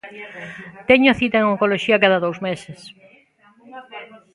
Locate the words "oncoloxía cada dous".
1.53-2.37